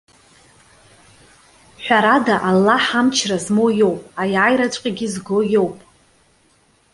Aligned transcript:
Ҳәарада, 1.83 2.35
Аллаҳ 2.49 2.85
амчра 2.99 3.37
змоу 3.43 3.69
иоуп, 3.79 4.01
аиааираҵәҟьагьы 4.21 5.07
зго 5.13 5.37
иоуп. 5.53 5.77